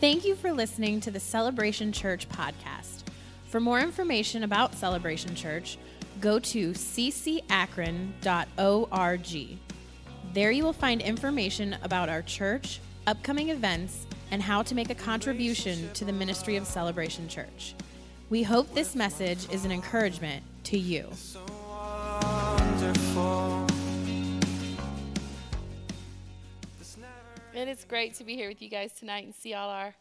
[0.00, 3.02] Thank you for listening to the Celebration Church podcast.
[3.44, 5.76] For more information about Celebration Church,
[6.22, 8.08] go to ccakron.org.
[10.32, 14.94] There you will find information about our church, upcoming events, and how to make a
[14.94, 17.74] contribution to the ministry of Celebration Church.
[18.30, 21.10] We hope this message is an encouragement to you.
[27.52, 29.94] It is great to be here with you guys tonight and see all our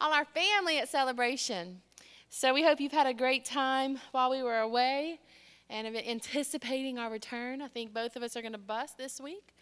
[0.00, 1.80] all our family at celebration.
[2.28, 5.20] So we hope you've had a great time while we were away
[5.68, 7.60] and anticipating our return.
[7.60, 9.54] I think both of us are going to bust this week,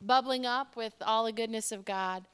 [0.00, 2.24] bubbling up with all the goodness of God.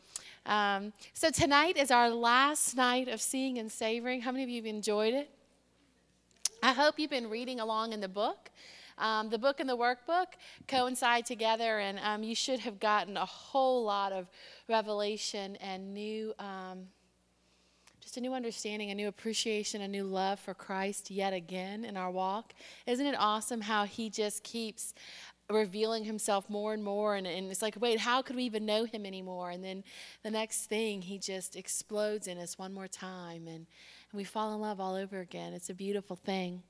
[0.47, 4.23] Um, so tonight is our last night of seeing and savoring.
[4.23, 5.31] How many of you have enjoyed it?
[6.63, 8.51] I hope you've been reading along in the book.
[8.99, 10.27] Um, the book and the workbook
[10.67, 14.29] coincide together, and um, you should have gotten a whole lot of
[14.69, 16.89] revelation and new, um,
[18.19, 22.11] a new understanding, a new appreciation, a new love for Christ yet again in our
[22.11, 22.53] walk.
[22.87, 24.93] Isn't it awesome how He just keeps
[25.51, 27.15] revealing himself more and more?
[27.15, 29.51] And, and it's like wait how could we even know him anymore?
[29.51, 29.83] And then
[30.23, 33.67] the next thing he just explodes in us one more time and,
[34.11, 35.55] and we fall in love all over again.
[35.55, 36.63] It's a beautiful thing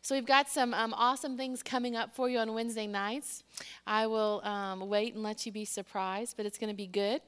[0.00, 3.42] so we've got some um, awesome things coming up for you on Wednesday nights.
[3.86, 7.20] I will um, wait and let you be surprised, but it's going to be good.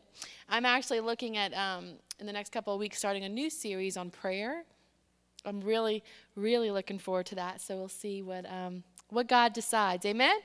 [0.48, 3.96] I'm actually looking at um, in the next couple of weeks starting a new series
[3.96, 4.64] on prayer.
[5.44, 6.02] I'm really,
[6.36, 7.60] really looking forward to that.
[7.60, 10.04] So we'll see what um, what God decides.
[10.06, 10.36] Amen.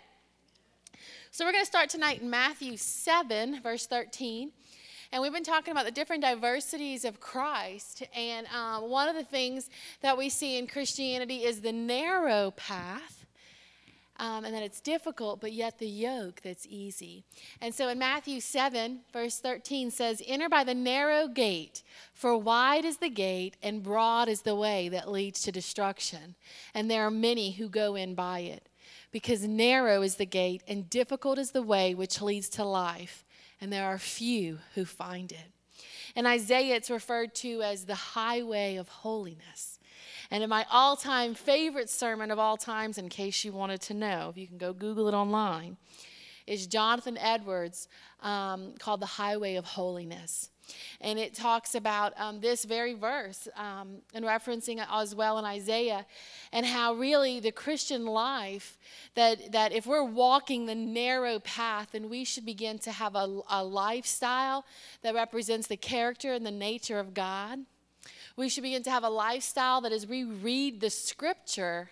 [1.31, 4.51] So we're going to start tonight in Matthew 7, verse 13.
[5.11, 8.03] And we've been talking about the different diversities of Christ.
[8.15, 9.69] And um, one of the things
[10.01, 13.25] that we see in Christianity is the narrow path.
[14.21, 17.23] Um, and that it's difficult, but yet the yoke that's easy.
[17.61, 22.83] And so in Matthew 7, verse 13 says, Enter by the narrow gate, for wide
[22.83, 26.35] is the gate, and broad is the way that leads to destruction.
[26.73, 28.67] And there are many who go in by it.
[29.13, 33.23] Because narrow is the gate, and difficult is the way which leads to life,
[33.61, 35.51] and there are few who find it.
[36.15, 39.79] In Isaiah, it's referred to as the highway of holiness.
[40.31, 43.93] And in my all time favorite sermon of all times, in case you wanted to
[43.93, 45.77] know, if you can go Google it online,
[46.45, 47.87] is Jonathan Edwards
[48.21, 50.49] um, called The Highway of Holiness.
[51.01, 56.05] And it talks about um, this very verse um, and referencing as well in Isaiah,
[56.51, 58.77] and how really the Christian life,
[59.15, 63.41] that, that if we're walking the narrow path, then we should begin to have a,
[63.49, 64.65] a lifestyle
[65.01, 67.59] that represents the character and the nature of God.
[68.35, 71.89] We should begin to have a lifestyle that as we read the scripture,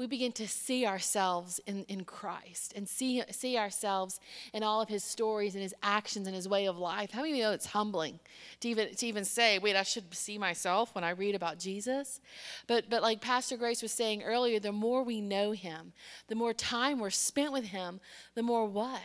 [0.00, 4.18] we begin to see ourselves in, in Christ and see, see ourselves
[4.54, 7.10] in all of his stories and his actions and his way of life.
[7.10, 8.18] How many of you know it's humbling
[8.60, 12.22] to even, to even say, wait, I should see myself when I read about Jesus?
[12.66, 15.92] But, but like Pastor Grace was saying earlier, the more we know him,
[16.28, 18.00] the more time we're spent with him,
[18.34, 19.02] the more what?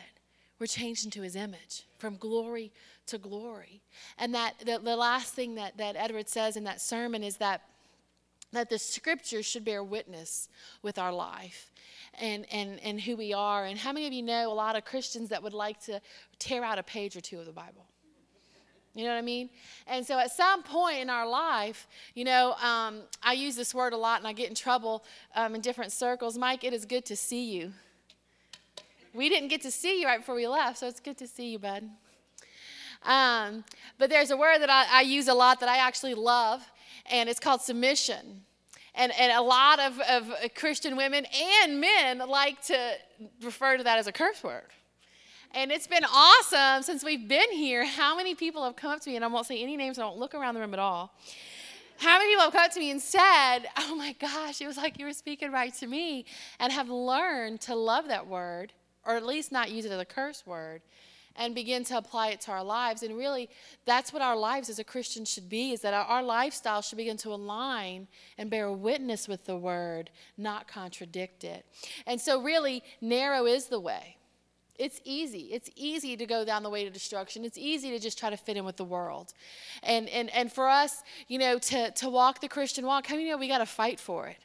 [0.59, 2.71] We're changed into his image from glory
[3.07, 3.81] to glory.
[4.17, 7.63] And that the, the last thing that, that Edward says in that sermon is that
[8.55, 10.49] that the scriptures should bear witness
[10.81, 11.71] with our life
[12.19, 13.65] and, and, and who we are.
[13.65, 16.01] And how many of you know a lot of Christians that would like to
[16.39, 17.85] tear out a page or two of the Bible?
[18.93, 19.49] You know what I mean?
[19.87, 23.91] And so at some point in our life, you know, um, I use this word
[23.91, 25.03] a lot and I get in trouble
[25.35, 26.37] um, in different circles.
[26.37, 27.73] Mike, it is good to see you.
[29.13, 31.51] We didn't get to see you right before we left, so it's good to see
[31.51, 31.89] you, bud.
[33.03, 33.63] Um,
[33.97, 36.65] but there's a word that I, I use a lot that I actually love,
[37.09, 38.43] and it's called submission.
[38.95, 41.25] And, and a lot of, of Christian women
[41.63, 42.93] and men like to
[43.41, 44.71] refer to that as a curse word.
[45.53, 47.85] And it's been awesome since we've been here.
[47.85, 50.01] How many people have come up to me, and I won't say any names, I
[50.01, 51.13] don't look around the room at all.
[51.97, 54.75] How many people have come up to me and said, Oh my gosh, it was
[54.75, 56.25] like you were speaking right to me,
[56.59, 58.73] and have learned to love that word,
[59.05, 60.81] or at least not use it as a curse word,
[61.35, 63.03] and begin to apply it to our lives.
[63.03, 63.49] And really,
[63.85, 66.97] that's what our lives as a Christian should be is that our, our, lifestyle should
[66.97, 71.65] begin to align and bear witness with the word, not contradict it.
[72.07, 74.17] And so, really, narrow is the way.
[74.77, 75.49] It's easy.
[75.53, 77.45] It's easy to go down the way to destruction.
[77.45, 79.33] It's easy to just try to fit in with the world.
[79.83, 83.29] And, and, and for us, you know, to, to walk the Christian walk, how many
[83.29, 84.37] know we got to fight for it?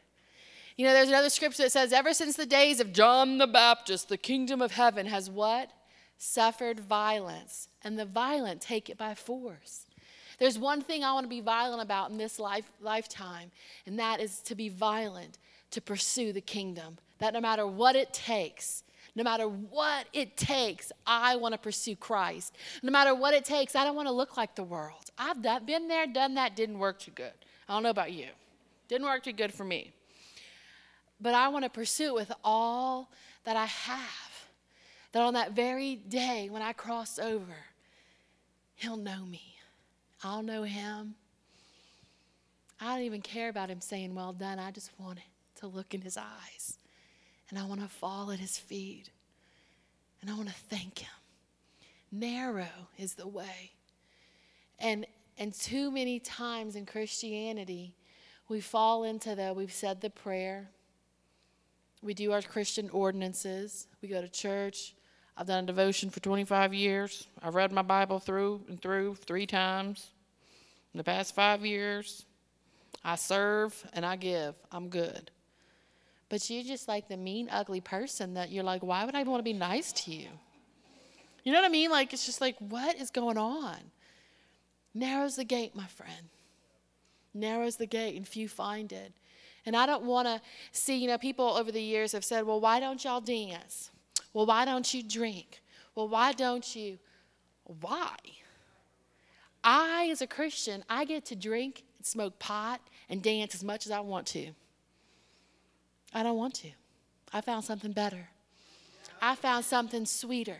[0.76, 4.08] You know, there's another scripture that says, ever since the days of John the Baptist,
[4.08, 5.70] the kingdom of heaven has what?
[6.22, 9.86] Suffered violence, and the violent take it by force.
[10.38, 13.50] There's one thing I want to be violent about in this life, lifetime,
[13.86, 15.38] and that is to be violent
[15.70, 16.98] to pursue the kingdom.
[17.20, 18.82] That no matter what it takes,
[19.14, 22.54] No matter what it takes, I want to pursue Christ.
[22.82, 25.10] No matter what it takes, I don't want to look like the world.
[25.18, 27.32] I've done, been there, done that, didn't work too good.
[27.68, 28.28] I don't know about you.
[28.88, 29.92] Didn't work too good for me.
[31.20, 33.10] But I want to pursue with all
[33.44, 34.29] that I have.
[35.12, 37.56] That on that very day when I cross over,
[38.76, 39.56] He'll know me.
[40.22, 41.14] I'll know Him.
[42.80, 44.58] I don't even care about Him saying, Well done.
[44.58, 45.18] I just want
[45.56, 46.78] to look in His eyes.
[47.50, 49.10] And I want to fall at His feet.
[50.20, 51.08] And I want to thank Him.
[52.12, 53.72] Narrow is the way.
[54.78, 55.06] And,
[55.36, 57.94] and too many times in Christianity,
[58.48, 60.70] we fall into the, we've said the prayer,
[62.02, 64.94] we do our Christian ordinances, we go to church.
[65.40, 67.26] I've done a devotion for 25 years.
[67.42, 70.08] I've read my Bible through and through three times
[70.92, 72.26] in the past five years.
[73.02, 74.54] I serve and I give.
[74.70, 75.30] I'm good.
[76.28, 79.32] But you're just like the mean, ugly person that you're like, why would I even
[79.32, 80.28] want to be nice to you?
[81.42, 81.90] You know what I mean?
[81.90, 83.78] Like, it's just like, what is going on?
[84.92, 86.28] Narrows the gate, my friend.
[87.32, 89.14] Narrows the gate, and few find it.
[89.64, 90.42] And I don't want to
[90.72, 93.90] see, you know, people over the years have said, well, why don't y'all dance?
[94.32, 95.62] Well, why don't you drink?
[95.94, 96.98] Well, why don't you?
[97.64, 98.16] Why?
[99.62, 103.86] I, as a Christian, I get to drink and smoke pot and dance as much
[103.86, 104.50] as I want to.
[106.14, 106.70] I don't want to.
[107.32, 108.28] I found something better.
[109.20, 110.56] I found something sweeter.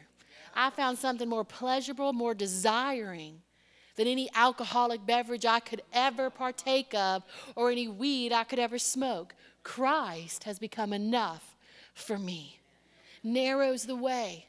[0.55, 3.40] I found something more pleasurable, more desiring
[3.96, 7.25] than any alcoholic beverage I could ever partake of
[7.56, 9.34] or any weed I could ever smoke.
[9.62, 11.56] Christ has become enough
[11.94, 12.60] for me.
[13.22, 14.46] Narrows the way.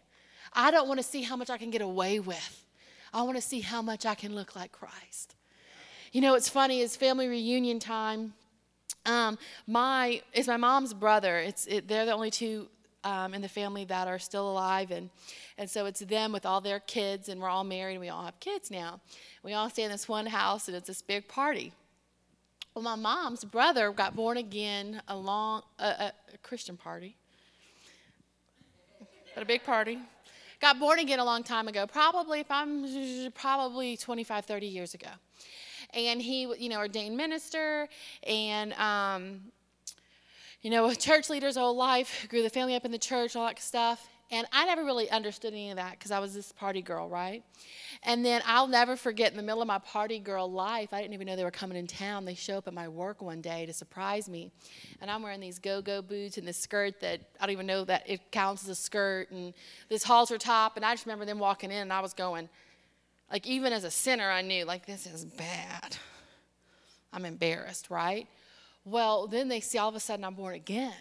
[0.53, 2.65] I don't want to see how much I can get away with.
[3.13, 5.35] I want to see how much I can look like Christ.
[6.11, 8.33] You know, it's funny, it's family reunion time.
[9.05, 11.37] Um, my is my mom's brother.
[11.37, 12.67] It's it, they're the only two
[13.03, 15.09] um, in the family that are still alive, and
[15.57, 18.25] and so it's them with all their kids, and we're all married, and we all
[18.25, 18.99] have kids now.
[19.43, 21.71] We all stay in this one house, and it's this big party.
[22.75, 27.17] Well, my mom's brother got born again along a, a, a Christian party,
[29.35, 29.99] at a big party.
[30.59, 35.09] Got born again a long time ago, probably if I'm probably 25, 30 years ago
[35.93, 37.87] and he, you know, ordained minister,
[38.23, 39.41] and um,
[40.61, 43.59] you know, church leaders whole life, grew the family up in the church, all that
[43.59, 44.07] stuff.
[44.31, 47.43] And I never really understood any of that because I was this party girl, right?
[48.03, 51.13] And then I'll never forget in the middle of my party girl life, I didn't
[51.13, 52.23] even know they were coming in town.
[52.23, 54.49] They show up at my work one day to surprise me.
[55.01, 57.83] And I'm wearing these go go boots and this skirt that I don't even know
[57.83, 59.53] that it counts as a skirt and
[59.89, 60.77] this halter top.
[60.77, 62.47] And I just remember them walking in and I was going,
[63.29, 65.97] like, even as a sinner, I knew, like, this is bad.
[67.13, 68.27] I'm embarrassed, right?
[68.85, 70.93] Well, then they see all of a sudden I'm born again.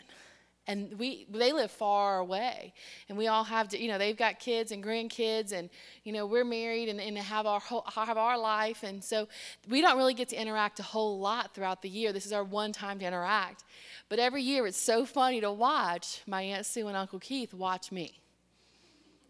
[0.70, 2.72] And we, they live far away.
[3.08, 5.68] And we all have to, you know, they've got kids and grandkids, and,
[6.04, 8.84] you know, we're married and, and have, our whole, have our life.
[8.84, 9.26] And so
[9.68, 12.12] we don't really get to interact a whole lot throughout the year.
[12.12, 13.64] This is our one time to interact.
[14.08, 17.90] But every year it's so funny to watch my Aunt Sue and Uncle Keith watch
[17.90, 18.20] me.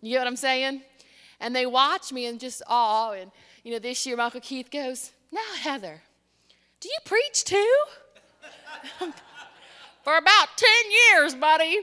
[0.03, 0.83] You get what I'm saying?
[1.41, 3.13] And they watch me in just awe.
[3.13, 3.31] And,
[3.65, 6.03] you know, this year Michael Keith goes, Now, Heather,
[6.81, 7.77] do you preach too?
[10.03, 11.81] For about 10 years, buddy.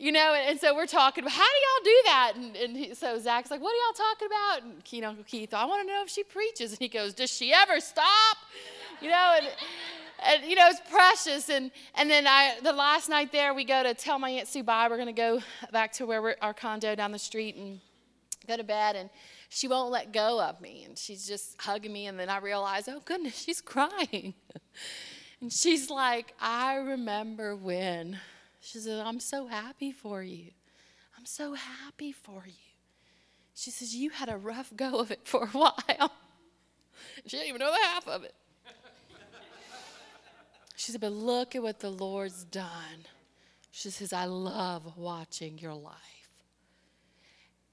[0.00, 2.32] You know, and, so we're talking about how do y'all do that?
[2.36, 4.92] And, and he, so Zach's like, what are y'all talking about?
[4.92, 6.70] And Uncle Keith, I want to know if she preaches.
[6.70, 8.36] And he goes, does she ever stop?
[9.02, 9.46] You know, and,
[10.24, 11.48] and you know, it's precious.
[11.48, 14.62] And, and then I, the last night there, we go to tell my Aunt Sue
[14.62, 14.86] bye.
[14.88, 15.40] We're going to go
[15.72, 17.56] back to where our condo down the street.
[17.56, 17.80] And
[18.48, 19.10] go to bed and
[19.50, 22.88] she won't let go of me and she's just hugging me and then i realize
[22.88, 24.32] oh goodness she's crying
[25.40, 28.18] and she's like i remember when.
[28.60, 30.50] She said i'm so happy for you.
[31.16, 32.52] I'm so happy for you.
[33.54, 36.12] She says you had a rough go of it for a while.
[37.26, 38.34] She didn't even know the half of it.
[40.76, 43.06] She said but look at what the lord's done.
[43.70, 45.94] She says i love watching your life.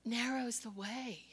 [0.06, 1.24] Narrows the way.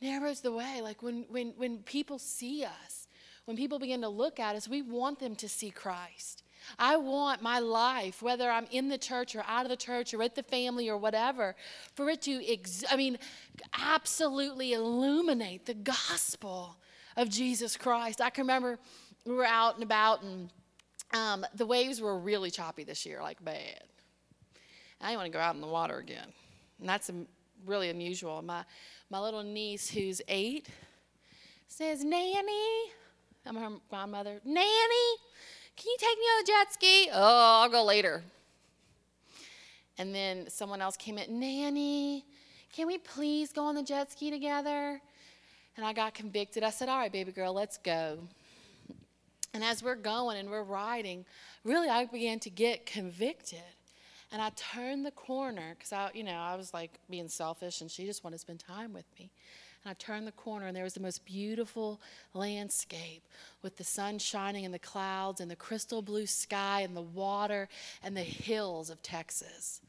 [0.00, 0.80] Narrows the way.
[0.82, 3.05] Like when, when, when people see us,
[3.46, 6.42] when people begin to look at us, we want them to see Christ.
[6.78, 10.18] I want my life, whether I'm in the church or out of the church or
[10.18, 11.54] with the family or whatever,
[11.94, 13.18] for it to, ex- I mean,
[13.78, 16.76] absolutely illuminate the gospel
[17.16, 18.20] of Jesus Christ.
[18.20, 18.78] I can remember
[19.24, 20.50] we were out and about, and
[21.14, 23.84] um, the waves were really choppy this year, like bad.
[25.00, 26.26] I didn't want to go out in the water again.
[26.80, 27.10] And that's
[27.64, 28.42] really unusual.
[28.42, 28.64] My,
[29.08, 30.68] my little niece, who's eight,
[31.68, 32.90] says, Nanny,
[33.46, 35.08] I'm her grandmother, Nanny,
[35.76, 37.08] can you take me on the jet ski?
[37.12, 38.22] Oh, I'll go later.
[39.98, 42.24] And then someone else came in, Nanny,
[42.72, 45.00] can we please go on the jet ski together?
[45.76, 46.62] And I got convicted.
[46.62, 48.18] I said, All right, baby girl, let's go.
[49.54, 51.24] And as we're going and we're riding,
[51.64, 53.62] really I began to get convicted.
[54.32, 57.90] And I turned the corner because I, you know, I was like being selfish and
[57.90, 59.30] she just wanted to spend time with me.
[59.86, 62.00] And I turned the corner and there was the most beautiful
[62.34, 63.22] landscape
[63.62, 67.68] with the sun shining and the clouds and the crystal blue sky and the water
[68.02, 69.80] and the hills of Texas.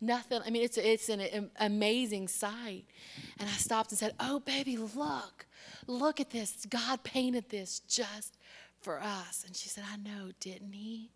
[0.00, 2.84] Nothing, I mean, it's, it's an amazing sight.
[3.40, 5.46] And I stopped and said, Oh, baby, look,
[5.88, 6.64] look at this.
[6.70, 8.38] God painted this just
[8.80, 9.42] for us.
[9.44, 11.10] And she said, I know, didn't he?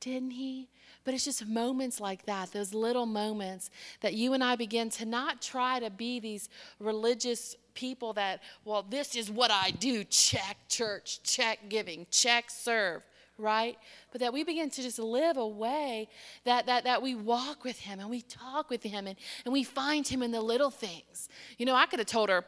[0.00, 0.68] Didn't he?
[1.06, 3.70] But it's just moments like that, those little moments
[4.00, 6.48] that you and I begin to not try to be these
[6.80, 13.02] religious people that, well, this is what I do check church, check giving, check serve,
[13.38, 13.78] right?
[14.10, 16.08] But that we begin to just live a way
[16.42, 19.62] that, that, that we walk with Him and we talk with Him and, and we
[19.62, 21.28] find Him in the little things.
[21.56, 22.44] You know, I could have told her,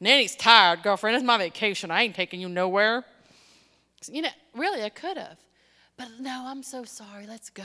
[0.00, 1.14] Nanny's tired, girlfriend.
[1.14, 1.90] It's my vacation.
[1.90, 3.04] I ain't taking you nowhere.
[4.10, 5.36] You know, really, I could have.
[5.98, 7.26] But no, I'm so sorry.
[7.26, 7.64] Let's go.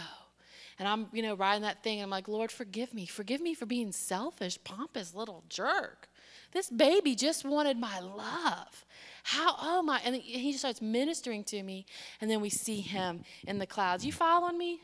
[0.79, 3.05] And I'm, you know, riding that thing, and I'm like, Lord, forgive me.
[3.05, 6.09] Forgive me for being selfish, pompous little jerk.
[6.51, 8.85] This baby just wanted my love.
[9.23, 11.85] How, oh my, and he just starts ministering to me,
[12.21, 14.05] and then we see him in the clouds.
[14.05, 14.81] You following me?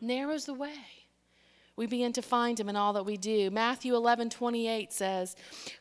[0.00, 0.74] Narrows the way.
[1.76, 3.50] We begin to find him in all that we do.
[3.50, 5.36] Matthew 11, 28 says,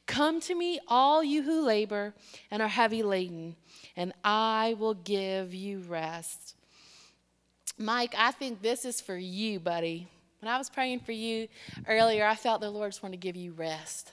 [0.06, 2.14] Come to me, all you who labor
[2.50, 3.58] and are heavy laden,
[3.96, 6.56] and I will give you rest.
[7.78, 10.08] Mike, I think this is for you, buddy.
[10.40, 11.48] When I was praying for you
[11.88, 14.12] earlier, I felt the Lord just wanted to give you rest.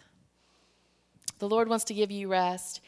[1.39, 2.81] The Lord wants to give you rest.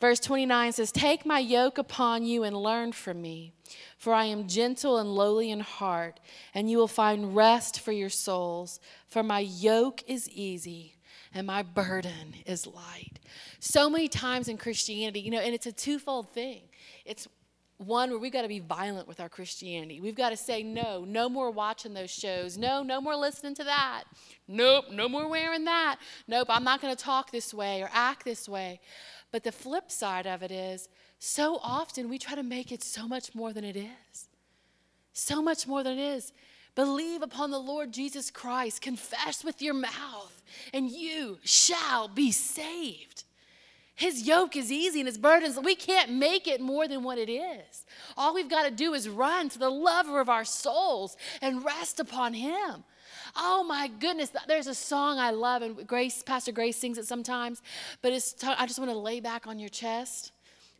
[0.00, 3.52] Verse 29 says, Take my yoke upon you and learn from me,
[3.96, 6.20] for I am gentle and lowly in heart,
[6.52, 8.78] and you will find rest for your souls.
[9.08, 10.96] For my yoke is easy
[11.34, 13.18] and my burden is light.
[13.58, 16.62] So many times in Christianity, you know, and it's a twofold thing.
[17.04, 17.26] It's
[17.78, 20.00] one where we've got to be violent with our Christianity.
[20.00, 22.56] We've got to say, no, no more watching those shows.
[22.56, 24.04] No, no more listening to that.
[24.46, 25.96] Nope, no more wearing that.
[26.28, 28.80] Nope, I'm not going to talk this way or act this way.
[29.32, 30.88] But the flip side of it is,
[31.18, 34.28] so often we try to make it so much more than it is.
[35.12, 36.32] So much more than it is.
[36.74, 43.24] Believe upon the Lord Jesus Christ, confess with your mouth, and you shall be saved.
[43.94, 47.30] His yoke is easy and his burdens, we can't make it more than what it
[47.30, 47.86] is.
[48.16, 52.00] All we've got to do is run to the lover of our souls and rest
[52.00, 52.84] upon him.
[53.36, 57.62] Oh my goodness, there's a song I love, and Grace, Pastor Grace sings it sometimes,
[58.02, 60.32] but it's t- I just want to lay back on your chest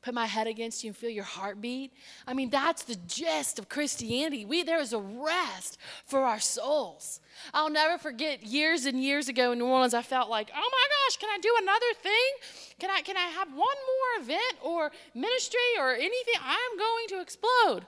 [0.05, 1.91] put my head against you and feel your heartbeat.
[2.27, 4.45] I mean, that's the gist of Christianity.
[4.45, 7.21] We, there is a rest for our souls.
[7.55, 10.87] I'll never forget years and years ago in New Orleans, I felt like, oh my
[11.09, 12.77] gosh, can I do another thing?
[12.79, 16.35] Can I, can I have one more event or ministry or anything?
[16.45, 17.87] I'm going to explode.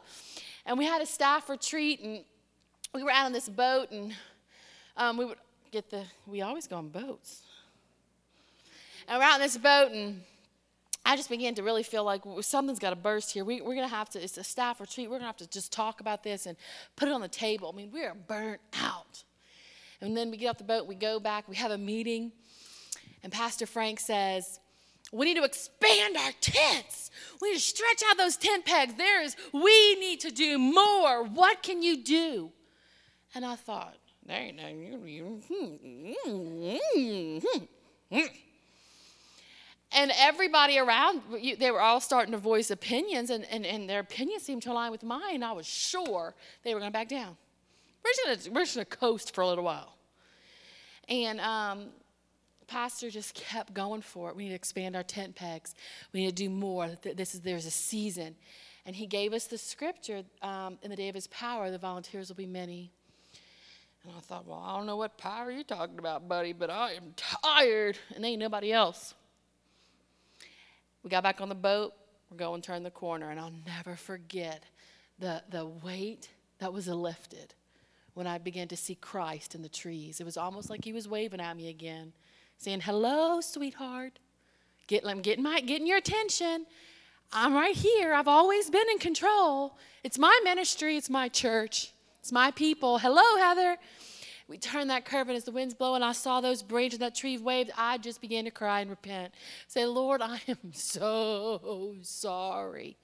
[0.64, 2.24] And we had a staff retreat, and
[2.94, 4.14] we were out on this boat, and
[4.96, 5.38] um, we would
[5.70, 7.42] get the, we always go on boats.
[9.06, 10.22] And we're out on this boat, and
[11.06, 13.44] I just began to really feel like something's got to burst here.
[13.44, 15.06] We, are going to have to, it's a staff retreat.
[15.06, 16.56] We're going to have to just talk about this and
[16.96, 17.70] put it on the table.
[17.72, 19.22] I mean, we are burnt out.
[20.00, 22.32] And then we get off the boat, we go back, we have a meeting,
[23.22, 24.58] and Pastor Frank says,
[25.12, 27.10] we need to expand our tents.
[27.40, 28.94] We need to stretch out those tent pegs.
[28.94, 31.22] There is, we need to do more.
[31.22, 32.50] What can you do?
[33.34, 33.96] And I thought,
[34.26, 34.64] there ain't no,
[39.96, 41.22] and everybody around,
[41.58, 44.90] they were all starting to voice opinions, and, and, and their opinions seemed to align
[44.92, 45.42] with mine.
[45.42, 47.36] I was sure they were going to back down.
[48.04, 48.12] We're
[48.62, 49.94] just going to coast for a little while.
[51.08, 51.86] And um,
[52.66, 54.36] pastor just kept going for it.
[54.36, 55.74] We need to expand our tent pegs.
[56.12, 56.90] We need to do more.
[57.02, 58.36] This is there's a season,
[58.84, 61.70] and he gave us the scripture um, in the day of his power.
[61.70, 62.92] The volunteers will be many.
[64.04, 66.92] And I thought, well, I don't know what power you're talking about, buddy, but I
[66.92, 69.14] am tired, and ain't nobody else.
[71.06, 71.94] We got back on the boat.
[72.32, 74.64] We're going turn the corner, and I'll never forget
[75.20, 77.54] the, the weight that was lifted
[78.14, 80.18] when I began to see Christ in the trees.
[80.18, 82.12] It was almost like he was waving at me again,
[82.58, 84.18] saying, Hello, sweetheart.
[84.88, 86.66] Get, I'm getting, my, getting your attention.
[87.32, 88.12] I'm right here.
[88.12, 89.78] I've always been in control.
[90.02, 92.98] It's my ministry, it's my church, it's my people.
[92.98, 93.76] Hello, Heather.
[94.48, 97.36] We turned that curve, and as the wind's blowing, I saw those branches, that tree
[97.36, 97.72] waved.
[97.76, 99.34] I just began to cry and repent.
[99.66, 102.96] Say, Lord, I am so sorry.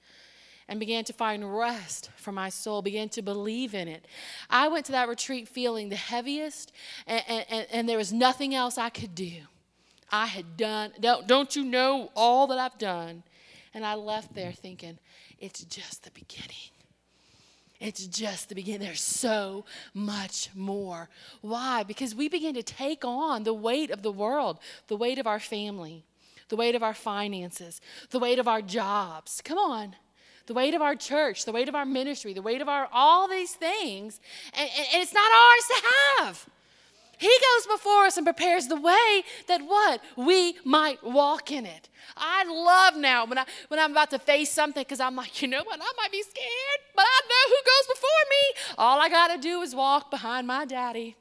[0.69, 4.05] and began to find rest for my soul, began to believe in it.
[4.49, 6.71] I went to that retreat feeling the heaviest,
[7.05, 9.33] and, and, and there was nothing else I could do.
[10.09, 13.23] I had done, don't, don't you know all that I've done?
[13.73, 14.99] And I left there thinking,
[15.39, 16.72] it's just the beginning.
[17.83, 18.87] It's just the beginning.
[18.87, 21.09] There's so much more.
[21.41, 21.83] Why?
[21.83, 25.39] Because we begin to take on the weight of the world, the weight of our
[25.39, 26.05] family,
[26.47, 29.41] the weight of our finances, the weight of our jobs.
[29.43, 29.95] Come on
[30.45, 33.29] the weight of our church, the weight of our ministry, the weight of our all
[33.29, 34.19] these things,
[34.53, 35.87] and, and, and it's not ours to
[36.17, 36.49] have.
[37.23, 40.01] He goes before us and prepares the way that what?
[40.17, 41.87] We might walk in it.
[42.17, 45.47] I love now when, I, when I'm about to face something because I'm like, you
[45.47, 45.79] know what?
[45.81, 48.75] I might be scared, but I know who goes before me.
[48.77, 51.15] All I got to do is walk behind my daddy.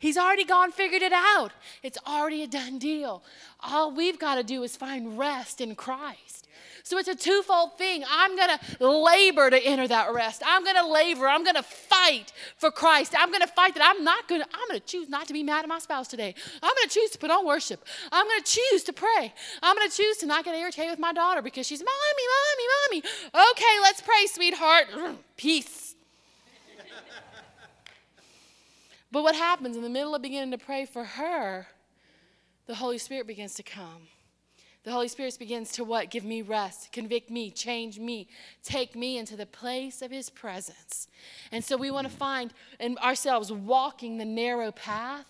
[0.00, 1.52] He's already gone, figured it out.
[1.84, 3.22] It's already a done deal.
[3.60, 6.48] All we've got to do is find rest in Christ.
[6.90, 8.02] So it's a twofold thing.
[8.10, 10.42] I'm going to labor to enter that rest.
[10.44, 11.28] I'm going to labor.
[11.28, 13.14] I'm going to fight for Christ.
[13.16, 15.32] I'm going to fight that I'm not going to, I'm going to choose not to
[15.32, 16.34] be mad at my spouse today.
[16.60, 17.84] I'm going to choose to put on worship.
[18.10, 19.32] I'm going to choose to pray.
[19.62, 22.24] I'm going to choose to not get irritated with my daughter because she's, Mommy,
[22.90, 23.50] Mommy, Mommy.
[23.52, 24.86] Okay, let's pray, sweetheart.
[25.36, 25.94] Peace.
[29.12, 31.68] but what happens in the middle of beginning to pray for her,
[32.66, 34.08] the Holy Spirit begins to come.
[34.82, 36.10] The Holy Spirit begins to what?
[36.10, 38.28] Give me rest, convict me, change me,
[38.62, 41.06] take me into the place of His presence.
[41.52, 45.26] And so we want to find in ourselves walking the narrow path,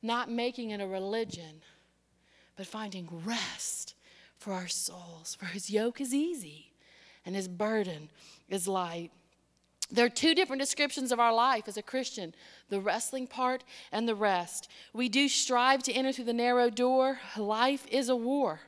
[0.00, 1.60] not making it a religion,
[2.56, 3.94] but finding rest
[4.38, 5.36] for our souls.
[5.38, 6.72] For His yoke is easy
[7.26, 8.08] and His burden
[8.48, 9.10] is light.
[9.92, 12.34] There are two different descriptions of our life as a Christian
[12.70, 14.70] the wrestling part and the rest.
[14.94, 17.18] We do strive to enter through the narrow door.
[17.36, 18.60] Life is a war.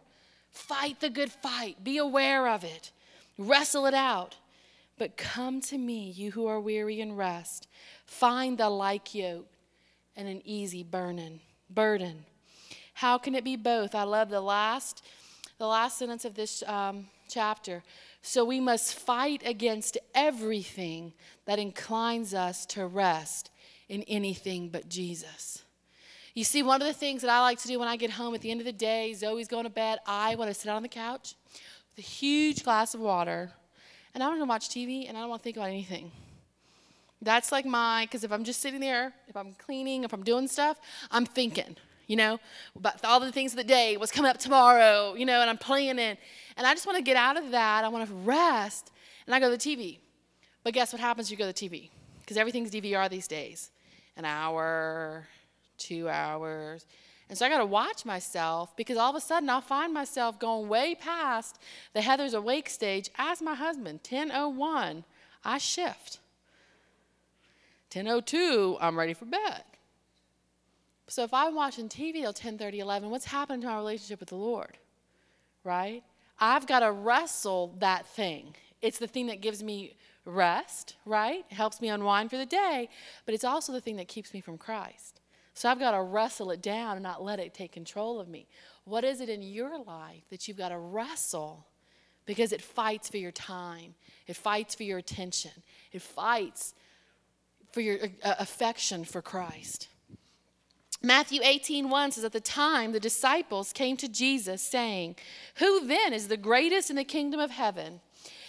[0.52, 1.82] Fight the good fight.
[1.82, 2.92] Be aware of it.
[3.38, 4.36] Wrestle it out.
[4.98, 7.66] But come to me, you who are weary and rest.
[8.06, 9.48] Find the like yoke
[10.14, 11.40] and an easy burden.
[11.70, 12.24] Burden.
[12.94, 13.94] How can it be both?
[13.94, 15.04] I love the last,
[15.58, 17.82] the last sentence of this um, chapter.
[18.20, 21.14] So we must fight against everything
[21.46, 23.50] that inclines us to rest
[23.88, 25.64] in anything but Jesus.
[26.34, 28.34] You see, one of the things that I like to do when I get home
[28.34, 30.82] at the end of the day, Zoe's going to bed, I want to sit on
[30.82, 31.34] the couch
[31.90, 33.50] with a huge glass of water,
[34.14, 36.10] and I want to watch TV, and I don't want to think about anything.
[37.20, 40.48] That's like my, because if I'm just sitting there, if I'm cleaning, if I'm doing
[40.48, 42.40] stuff, I'm thinking, you know,
[42.74, 45.58] about all the things of the day, what's coming up tomorrow, you know, and I'm
[45.58, 46.16] planning.
[46.56, 47.84] And I just want to get out of that.
[47.84, 48.90] I want to rest,
[49.26, 49.98] and I go to the TV.
[50.64, 51.30] But guess what happens?
[51.30, 51.90] You go to the TV,
[52.20, 53.70] because everything's DVR these days.
[54.16, 55.26] An hour,
[55.82, 56.86] two hours.
[57.28, 60.38] And so I got to watch myself because all of a sudden I'll find myself
[60.38, 61.58] going way past
[61.94, 64.02] the Heather's awake stage as my husband.
[64.02, 65.04] 10:01,
[65.44, 66.18] I shift.
[67.90, 69.64] 10:02, I'm ready for bed.
[71.08, 74.36] So if I'm watching TV till 10:30, 11, what's happening to our relationship with the
[74.36, 74.76] Lord?
[75.64, 76.02] Right?
[76.38, 78.56] I've got to wrestle that thing.
[78.82, 81.46] It's the thing that gives me rest, right?
[81.50, 82.90] It helps me unwind for the day,
[83.24, 85.21] but it's also the thing that keeps me from Christ.
[85.54, 88.46] So I've got to wrestle it down and not let it take control of me.
[88.84, 91.66] What is it in your life that you've got to wrestle?
[92.24, 93.94] Because it fights for your time,
[94.26, 95.50] it fights for your attention,
[95.92, 96.74] it fights
[97.72, 99.88] for your uh, affection for Christ.
[101.04, 105.16] Matthew 18, 1 says, At the time the disciples came to Jesus, saying,
[105.56, 108.00] Who then is the greatest in the kingdom of heaven?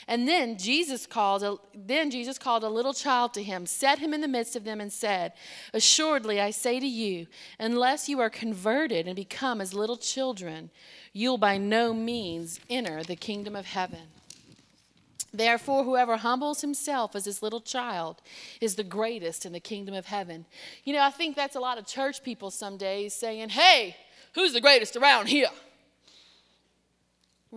[0.07, 4.13] And then Jesus called a, then Jesus called a little child to him, set him
[4.13, 5.33] in the midst of them and said,
[5.73, 7.27] "Assuredly I say to you,
[7.59, 10.71] unless you are converted and become as little children,
[11.13, 14.09] you'll by no means enter the kingdom of heaven."
[15.33, 18.21] Therefore, whoever humbles himself as this little child
[18.61, 20.45] is the greatest in the kingdom of heaven.
[20.83, 23.95] You know, I think that's a lot of church people some days saying, Hey,
[24.35, 25.49] who's the greatest around here?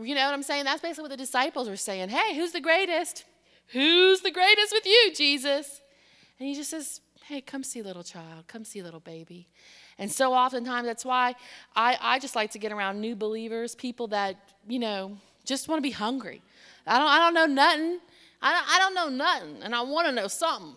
[0.02, 0.64] You know what I'm saying?
[0.64, 2.10] That's basically what the disciples were saying.
[2.10, 3.24] Hey, who's the greatest?
[3.68, 5.80] Who's the greatest with you, Jesus?
[6.38, 9.48] And he just says, Hey, come see little child, come see little baby.
[9.98, 11.34] And so oftentimes that's why
[11.74, 14.36] I, I just like to get around new believers, people that,
[14.68, 16.42] you know, just want to be hungry.
[16.86, 17.98] I don't, I don't know nothing.
[18.42, 20.76] I don't, I don't know nothing, and I want to know something.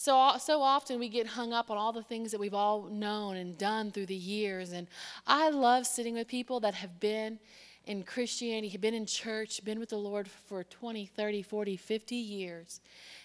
[0.00, 3.36] So, so often we get hung up on all the things that we've all known
[3.36, 4.72] and done through the years.
[4.72, 4.86] And
[5.26, 7.38] I love sitting with people that have been
[7.84, 12.14] in Christianity, have been in church, been with the Lord for 20, 30, 40, 50
[12.16, 12.80] years,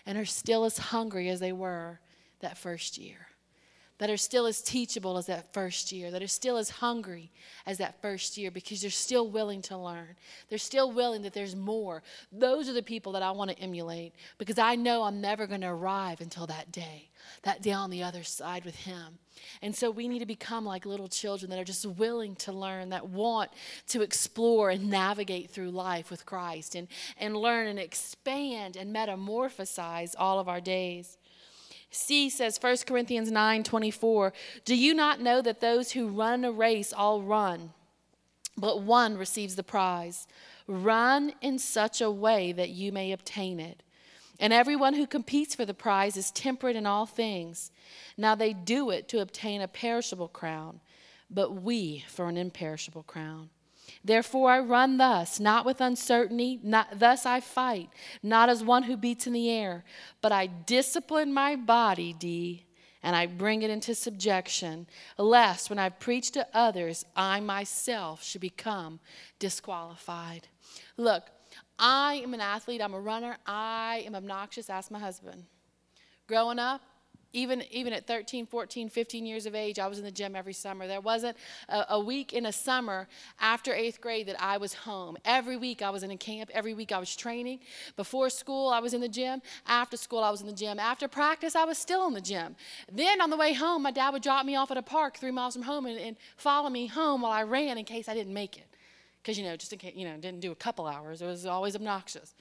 [0.05, 2.01] and are still as hungry as they were
[2.41, 3.27] that first year.
[3.97, 7.31] That are still as teachable as that first year, that are still as hungry
[7.65, 10.15] as that first year because they're still willing to learn.
[10.49, 12.03] They're still willing that there's more.
[12.31, 15.61] Those are the people that I want to emulate because I know I'm never going
[15.61, 17.09] to arrive until that day,
[17.43, 19.19] that day on the other side with Him.
[19.61, 22.89] And so we need to become like little children that are just willing to learn,
[22.89, 23.51] that want
[23.87, 30.15] to explore and navigate through life with Christ and, and learn and expand and metamorphosize
[30.17, 31.17] all of our days.
[31.95, 34.33] C says 1 Corinthians 9 24,
[34.65, 37.71] Do you not know that those who run a race all run,
[38.57, 40.27] but one receives the prize?
[40.67, 43.81] Run in such a way that you may obtain it.
[44.39, 47.71] And everyone who competes for the prize is temperate in all things.
[48.17, 50.81] Now they do it to obtain a perishable crown,
[51.29, 53.49] but we for an imperishable crown.
[54.05, 57.89] Therefore I run thus, not with uncertainty, not, thus I fight,
[58.21, 59.83] not as one who beats in the air,
[60.21, 62.67] but I discipline my body, D,
[63.01, 64.85] and I bring it into subjection,
[65.17, 68.99] lest when I preach to others, I myself should become
[69.39, 70.49] disqualified.
[70.97, 71.23] Look,
[71.79, 75.45] I am an athlete, I'm a runner, I am obnoxious, ask my husband.
[76.27, 76.81] Growing up,
[77.35, 80.53] even, even at 13, 14, 15 years of age, I was in the gym every
[80.53, 80.87] summer.
[80.87, 81.35] There wasn't
[81.67, 83.07] a, a, week in a summer
[83.39, 85.17] after eighth grade that I was home.
[85.25, 86.49] Every week I was in a camp.
[86.53, 87.59] Every week I was training.
[87.97, 89.41] Before school, I was in the gym.
[89.67, 90.79] After school, I was in the gym.
[90.79, 92.55] After practice, I was still in the gym.
[92.91, 95.31] Then on the way home, my dad would drop me off at a park three
[95.31, 98.33] miles from home and, and follow me home while I ran in case I didn't
[98.33, 98.67] make it.
[99.21, 101.21] Because, you know, just in case, you know, didn't do a couple hours.
[101.21, 102.33] It was always obnoxious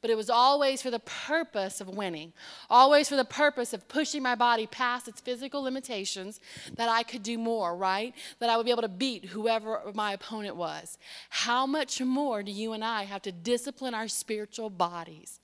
[0.00, 2.32] but it was always for the purpose of winning,
[2.68, 6.40] always for the purpose of pushing my body past its physical limitations,
[6.76, 8.14] that I could do more, right?
[8.38, 10.98] That I would be able to beat whoever my opponent was.
[11.28, 15.40] How much more do you and I have to discipline our spiritual bodies?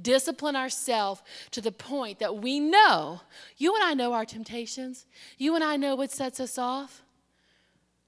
[0.00, 3.20] Discipline ourselves to the point that we know,
[3.56, 5.06] you and I know our temptations,
[5.38, 7.02] you and I know what sets us off.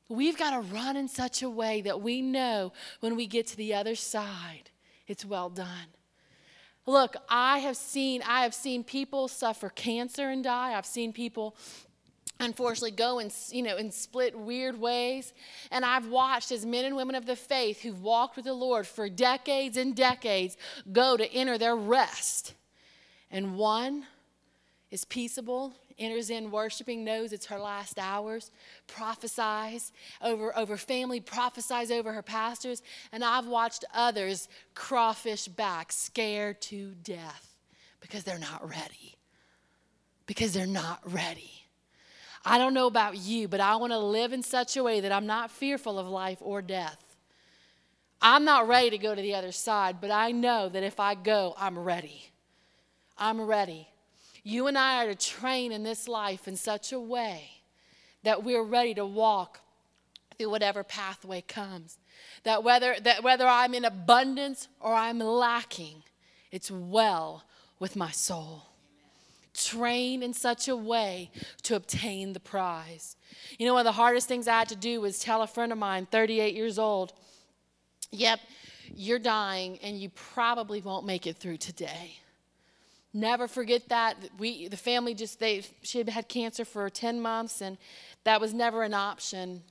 [0.08, 3.56] We've got to run in such a way that we know when we get to
[3.56, 4.71] the other side
[5.12, 5.88] it's well done.
[6.86, 10.72] Look, I have seen I have seen people suffer cancer and die.
[10.76, 11.54] I've seen people
[12.40, 15.32] unfortunately go and you know in split weird ways
[15.70, 18.84] and i've watched as men and women of the faith who've walked with the lord
[18.84, 20.56] for decades and decades
[20.90, 22.54] go to enter their rest
[23.30, 24.04] and one
[24.90, 25.72] is peaceable
[26.02, 28.50] enters in worshiping, knows it's her last hours,
[28.86, 32.82] prophesies over, over family, prophesies over her pastors.
[33.12, 37.56] And I've watched others crawfish back, scared to death
[38.00, 39.16] because they're not ready.
[40.26, 41.50] Because they're not ready.
[42.44, 45.12] I don't know about you, but I want to live in such a way that
[45.12, 46.98] I'm not fearful of life or death.
[48.20, 51.14] I'm not ready to go to the other side, but I know that if I
[51.14, 52.30] go, I'm ready.
[53.18, 53.88] I'm ready.
[54.42, 57.62] You and I are to train in this life in such a way
[58.24, 59.60] that we're ready to walk
[60.36, 61.98] through whatever pathway comes.
[62.44, 66.02] That whether, that whether I'm in abundance or I'm lacking,
[66.50, 67.44] it's well
[67.78, 68.66] with my soul.
[69.54, 71.30] Train in such a way
[71.62, 73.16] to obtain the prize.
[73.58, 75.72] You know, one of the hardest things I had to do was tell a friend
[75.72, 77.12] of mine, 38 years old,
[78.10, 78.40] yep,
[78.94, 82.18] you're dying and you probably won't make it through today.
[83.14, 84.16] Never forget that.
[84.38, 87.76] We, the family just, they, she had had cancer for 10 months, and
[88.24, 89.62] that was never an option.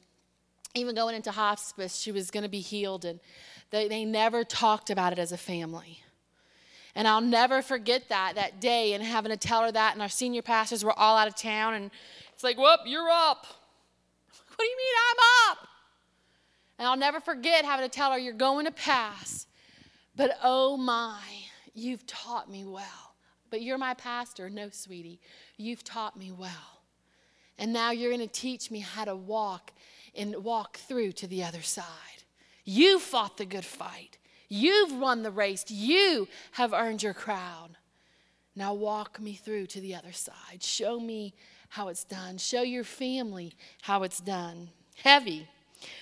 [0.75, 3.19] Even going into hospice, she was going to be healed, and
[3.71, 6.03] they, they never talked about it as a family.
[6.93, 10.09] And I'll never forget that, that day, and having to tell her that, and our
[10.09, 11.89] senior pastors were all out of town, and
[12.33, 13.47] it's like, whoop, you're up.
[14.55, 15.67] What do you mean I'm up?
[16.77, 19.47] And I'll never forget having to tell her, you're going to pass.
[20.15, 21.19] But oh my,
[21.73, 23.10] you've taught me well.
[23.51, 24.49] But you're my pastor.
[24.49, 25.19] No, sweetie,
[25.57, 26.81] you've taught me well.
[27.59, 29.71] And now you're going to teach me how to walk
[30.15, 31.85] and walk through to the other side.
[32.65, 34.17] You fought the good fight.
[34.49, 35.65] You've won the race.
[35.69, 37.77] You have earned your crown.
[38.55, 40.61] Now walk me through to the other side.
[40.61, 41.33] Show me
[41.69, 42.37] how it's done.
[42.37, 44.69] Show your family how it's done.
[44.95, 45.47] Heavy.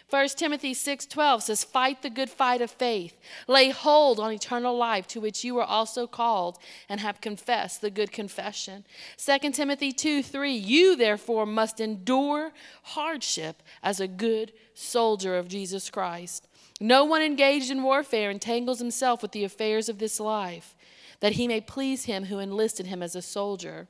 [0.10, 3.18] 1 Timothy 6:12 says fight the good fight of faith.
[3.48, 7.90] Lay hold on eternal life to which you were also called and have confessed the
[7.90, 8.86] good confession.
[9.18, 12.52] 2 Timothy 2:3 you therefore must endure
[12.84, 16.48] hardship as a good soldier of Jesus Christ.
[16.80, 20.76] No one engaged in warfare entangles himself with the affairs of this life
[21.20, 23.88] that he may please him who enlisted him as a soldier.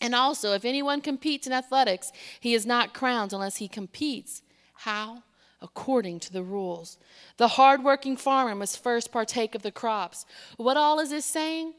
[0.00, 4.42] And also if anyone competes in athletics he is not crowned unless he competes
[4.78, 5.22] how?
[5.60, 6.98] According to the rules.
[7.36, 10.24] The hardworking farmer must first partake of the crops.
[10.56, 11.74] What all is this saying?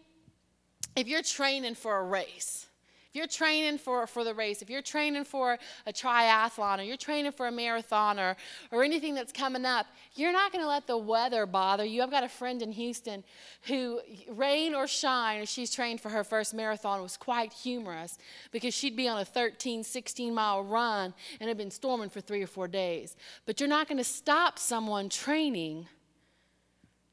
[0.96, 2.68] If you're training for a race,
[3.10, 6.96] If you're training for, for the race, if you're training for a triathlon, or you're
[6.96, 8.38] training for a marathon, or,
[8.70, 12.04] or anything that's coming up, you're not going to let the weather bother you.
[12.04, 13.24] I've got a friend in Houston
[13.64, 18.20] who, rain or shine, she's trained for her first marathon, was quite humorous
[18.52, 22.44] because she'd be on a 13, 16 mile run and had been storming for three
[22.44, 23.16] or four days.
[23.48, 25.88] But you're not going to stop someone training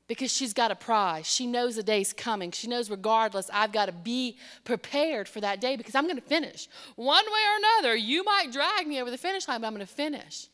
[0.09, 1.27] because she's got a prize.
[1.27, 2.53] She knows the day's coming.
[2.53, 6.23] She knows, regardless, I've got to be prepared for that day because I'm going to
[6.23, 6.69] finish.
[6.95, 9.87] One way or another, you might drag me over the finish line, but I'm going
[9.87, 10.49] to finish.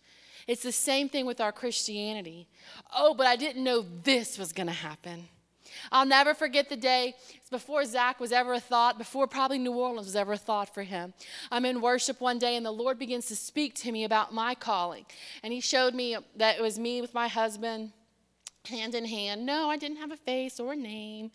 [0.47, 2.49] It's the same thing with our Christianity.
[2.97, 5.29] Oh, but I didn't know this was going to happen.
[5.91, 7.15] I'll never forget the day
[7.51, 10.83] before Zach was ever a thought, before probably New Orleans was ever a thought for
[10.83, 11.15] him.
[11.51, 14.55] I'm in worship one day, and the Lord begins to speak to me about my
[14.55, 15.07] calling.
[15.43, 17.93] And He showed me that it was me with my husband
[18.69, 19.45] hand in hand.
[19.45, 21.31] No, I didn't have a face or a name.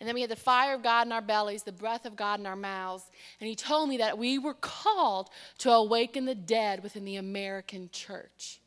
[0.00, 2.38] And then we had the fire of God in our bellies, the breath of God
[2.38, 3.04] in our mouths.
[3.40, 5.28] And he told me that we were called
[5.58, 8.60] to awaken the dead within the American church.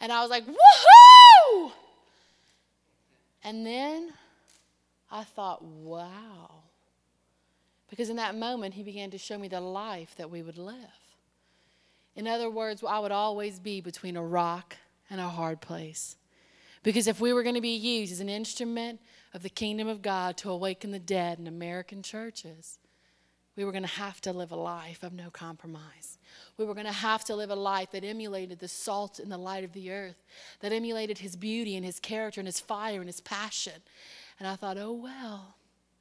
[0.00, 1.72] And I was like, woohoo!
[3.44, 4.12] And then
[5.10, 6.50] I thought, wow.
[7.88, 10.74] Because in that moment, he began to show me the life that we would live.
[12.16, 14.76] In other words, I would always be between a rock
[15.08, 16.16] and a hard place.
[16.84, 19.00] Because if we were going to be used as an instrument
[19.32, 22.78] of the kingdom of God to awaken the dead in American churches,
[23.56, 26.18] we were going to have to live a life of no compromise.
[26.58, 29.38] We were going to have to live a life that emulated the salt and the
[29.38, 30.22] light of the earth,
[30.60, 33.80] that emulated his beauty and his character and his fire and his passion.
[34.38, 35.54] And I thought, oh, well,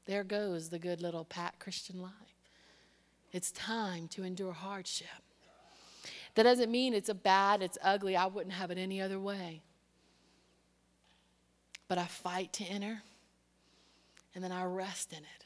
[0.06, 2.12] there goes the good little pat Christian life.
[3.32, 5.08] It's time to endure hardship.
[6.36, 8.18] That doesn't mean it's a bad, it's ugly.
[8.18, 9.62] I wouldn't have it any other way
[11.88, 13.02] but I fight to enter,
[14.34, 15.46] and then I rest in it.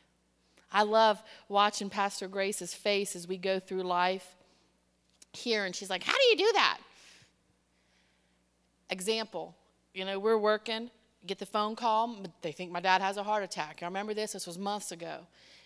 [0.71, 4.35] I love watching Pastor Grace's face as we go through life
[5.33, 6.79] here, and she's like, How do you do that?
[8.89, 9.55] Example,
[9.93, 10.89] you know, we're working,
[11.25, 13.79] get the phone call, they think my dad has a heart attack.
[13.81, 15.19] I remember this, this was months ago.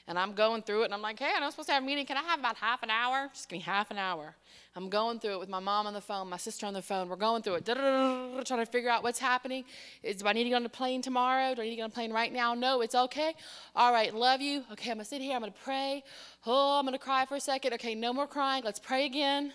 [0.07, 2.05] And I'm going through it, and I'm like, hey, I'm supposed to have a meeting.
[2.05, 3.29] Can I have about half an hour?
[3.33, 4.35] Just give me half an hour.
[4.75, 7.09] I'm going through it with my mom on the phone, my sister on the phone.
[7.09, 9.65] We're going through it, trying to figure out what's happening.
[10.03, 11.53] Do I need to get on the plane tomorrow?
[11.53, 12.53] Do I need to get on the plane right now?
[12.53, 13.33] No, it's okay.
[13.75, 14.63] All right, love you.
[14.71, 15.35] Okay, I'm going to sit here.
[15.35, 16.03] I'm going to pray.
[16.45, 17.73] Oh, I'm going to cry for a second.
[17.73, 18.63] Okay, no more crying.
[18.63, 19.53] Let's pray again.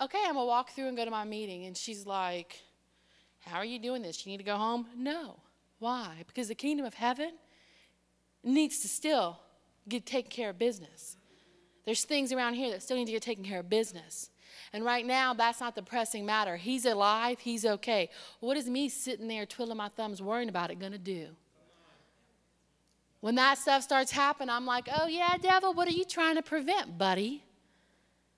[0.00, 1.66] Okay, I'm going to walk through and go to my meeting.
[1.66, 2.60] And she's like,
[3.40, 4.24] How are you doing this?
[4.24, 4.86] You need to go home?
[4.96, 5.36] No.
[5.80, 6.24] Why?
[6.26, 7.32] Because the kingdom of heaven
[8.48, 9.38] needs to still
[9.88, 11.16] get taken care of business.
[11.84, 14.30] There's things around here that still need to get taken care of business.
[14.72, 16.56] And right now, that's not the pressing matter.
[16.56, 18.10] He's alive, he's okay.
[18.40, 21.28] What is me sitting there twiddling my thumbs worrying about it going to do?
[23.20, 26.42] When that stuff starts happening, I'm like, oh, yeah, devil, what are you trying to
[26.42, 27.42] prevent, buddy?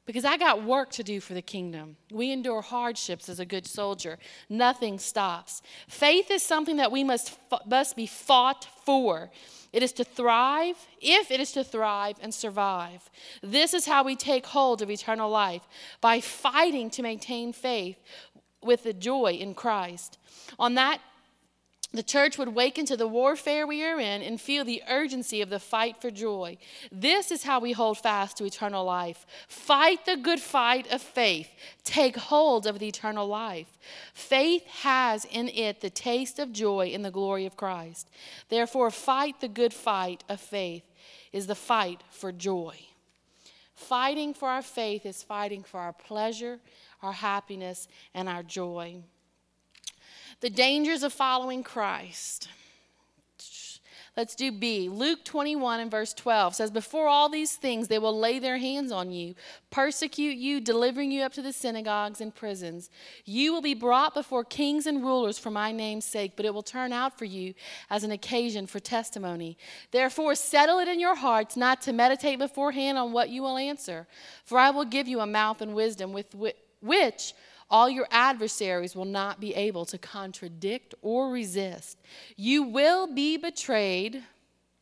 [0.07, 1.97] Because I got work to do for the kingdom.
[2.11, 4.19] We endure hardships as a good soldier.
[4.49, 5.61] Nothing stops.
[5.87, 9.31] Faith is something that we must, must be fought for.
[9.73, 13.09] It is to thrive, if it is to thrive and survive.
[13.43, 15.63] This is how we take hold of eternal life
[16.01, 17.99] by fighting to maintain faith
[18.63, 20.19] with the joy in Christ.
[20.59, 21.01] On that
[21.93, 25.51] the church would waken to the warfare we are in and feel the urgency of
[25.51, 26.57] the fight for joy.
[26.93, 29.27] This is how we hold fast to eternal life.
[29.49, 31.51] Fight the good fight of faith.
[31.83, 33.77] Take hold of the eternal life.
[34.15, 38.09] Faith has in it the taste of joy in the glory of Christ.
[38.49, 40.85] Therefore, fight the good fight of faith
[41.33, 42.77] is the fight for joy.
[43.75, 46.61] Fighting for our faith is fighting for our pleasure,
[47.03, 49.03] our happiness, and our joy.
[50.41, 52.49] The dangers of following Christ.
[54.17, 54.89] Let's do B.
[54.89, 58.91] Luke 21 and verse 12 says, Before all these things, they will lay their hands
[58.91, 59.35] on you,
[59.71, 62.91] persecute you, delivering you up to the synagogues and prisons.
[63.25, 66.63] You will be brought before kings and rulers for my name's sake, but it will
[66.63, 67.55] turn out for you
[67.89, 69.57] as an occasion for testimony.
[69.93, 74.07] Therefore, settle it in your hearts not to meditate beforehand on what you will answer,
[74.45, 76.35] for I will give you a mouth and wisdom with
[76.81, 77.33] which
[77.71, 81.99] all your adversaries will not be able to contradict or resist.
[82.37, 84.23] You will be betrayed.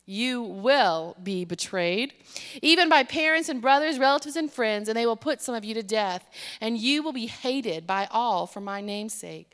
[0.07, 2.15] You will be betrayed,
[2.63, 5.75] even by parents and brothers, relatives, and friends, and they will put some of you
[5.75, 6.31] to death,
[6.63, 9.53] and you will be hated by all for my name's sake.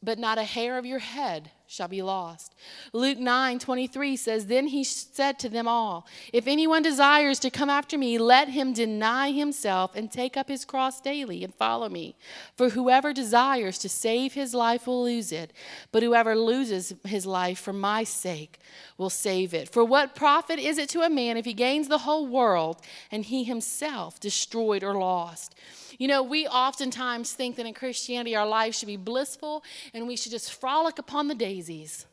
[0.00, 2.54] But not a hair of your head shall be lost.
[2.92, 7.68] Luke 9 23 says, Then he said to them all, If anyone desires to come
[7.68, 12.16] after me, let him deny himself and take up his cross daily and follow me.
[12.56, 15.52] For whoever desires to save his life will lose it,
[15.90, 18.58] but whoever loses his life for my sake
[18.96, 19.68] will save it.
[19.68, 23.24] For what profit is it to a man if he gains the whole world and
[23.24, 25.54] he himself destroyed or lost?
[25.98, 30.16] You know, we oftentimes think that in Christianity our life should be blissful and we
[30.16, 31.34] should just frolic upon the
[31.64, 32.06] daisies.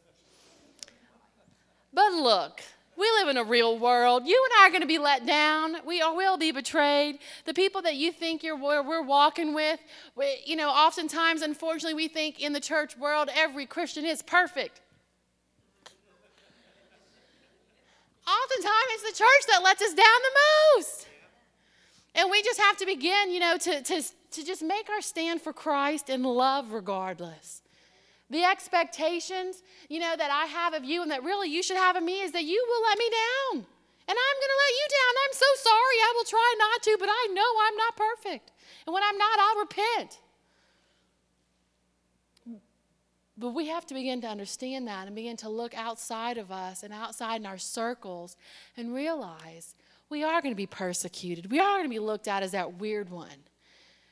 [1.93, 2.61] But look,
[2.97, 4.25] we live in a real world.
[4.25, 5.75] You and I are going to be let down.
[5.85, 7.19] We will be betrayed.
[7.45, 9.79] The people that you think you're we're walking with,
[10.15, 14.79] we, you know, oftentimes, unfortunately, we think in the church world every Christian is perfect.
[18.27, 21.07] Oftentimes, it's the church that lets us down the most.
[22.15, 25.41] And we just have to begin, you know, to, to, to just make our stand
[25.41, 27.60] for Christ and love regardless.
[28.31, 31.97] The expectations, you know, that I have of you and that really you should have
[31.97, 33.65] of me is that you will let me down.
[34.07, 35.13] And I'm going to let you down.
[35.23, 35.97] I'm so sorry.
[36.01, 38.51] I will try not to, but I know I'm not perfect.
[38.87, 40.19] And when I'm not, I'll repent.
[43.37, 46.83] But we have to begin to understand that and begin to look outside of us
[46.83, 48.37] and outside in our circles
[48.77, 49.75] and realize
[50.09, 51.51] we are going to be persecuted.
[51.51, 53.45] We are going to be looked at as that weird one.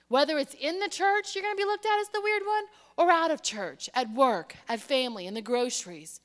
[0.08, 2.63] Whether it's in the church, you're going to be looked at as the weird one,
[2.99, 6.19] or out of church, at work, at family, in the groceries.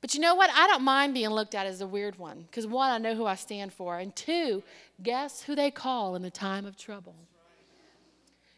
[0.00, 0.48] But you know what?
[0.54, 3.26] I don't mind being looked at as the weird one because one, I know who
[3.26, 4.62] I stand for, and two,
[5.02, 7.16] guess who they call in the time of trouble?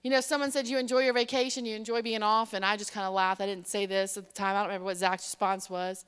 [0.02, 2.92] You know, someone said you enjoy your vacation, you enjoy being off, and I just
[2.92, 3.40] kind of laughed.
[3.40, 4.54] I didn't say this at the time.
[4.54, 6.04] I don't remember what Zach's response was.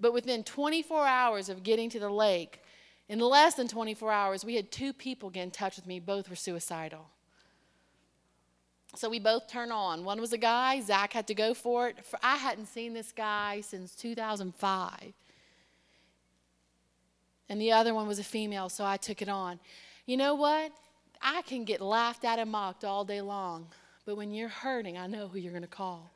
[0.00, 2.60] But within 24 hours of getting to the lake,
[3.08, 6.00] in less than 24 hours, we had two people get in touch with me.
[6.00, 7.10] Both were suicidal.
[8.94, 10.04] So we both turn on.
[10.04, 11.96] One was a guy, Zach had to go for it.
[12.22, 15.12] I hadn't seen this guy since 2005.
[17.48, 19.58] And the other one was a female, so I took it on.
[20.06, 20.72] You know what?
[21.20, 23.66] I can get laughed at and mocked all day long,
[24.04, 26.10] but when you're hurting, I know who you're going to call.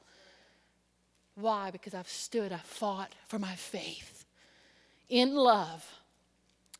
[1.34, 1.70] Why?
[1.70, 4.24] Because I've stood, I've fought for my faith
[5.08, 5.86] in love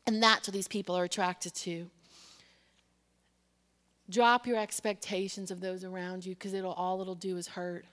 [0.07, 1.89] and that's what these people are attracted to.
[4.09, 7.85] Drop your expectations of those around you because it'll all it'll do is hurt.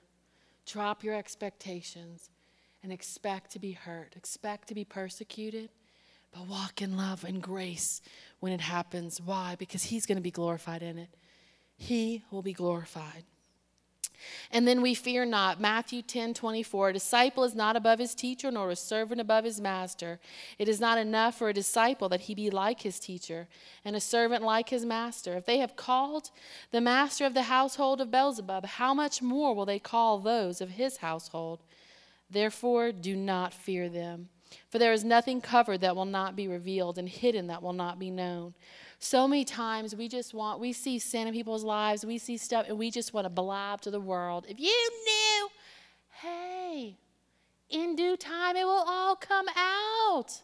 [0.67, 2.31] Drop your expectations
[2.83, 4.15] and expect to be hurt.
[4.17, 5.71] Expect to be persecuted,
[6.33, 8.01] but walk in love and grace
[8.41, 9.21] when it happens.
[9.21, 9.57] Why?
[9.59, 11.09] Because he's going to be glorified in it.
[11.77, 13.25] He will be glorified.
[14.51, 15.61] And then we fear not.
[15.61, 16.89] Matthew 10 24.
[16.89, 20.21] A disciple is not above his teacher, nor a servant above his master.
[20.59, 23.49] It is not enough for a disciple that he be like his teacher,
[23.85, 25.37] and a servant like his master.
[25.37, 26.31] If they have called
[26.71, 30.71] the master of the household of Beelzebub, how much more will they call those of
[30.71, 31.61] his household?
[32.31, 34.29] Therefore, do not fear them.
[34.71, 37.99] For there is nothing covered that will not be revealed, and hidden that will not
[37.99, 38.55] be known.
[38.99, 42.67] So many times we just want, we see sin in people's lives, we see stuff,
[42.69, 44.47] and we just want to blab to the world.
[44.49, 45.49] If you knew,
[46.23, 46.97] hey,
[47.69, 50.43] in due time it will all come out.